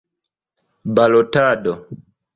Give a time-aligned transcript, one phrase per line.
[0.95, 1.75] balotado